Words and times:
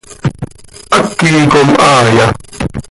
¿Háqui 0.95 1.31
com 1.51 1.69
haaya? 1.81 2.27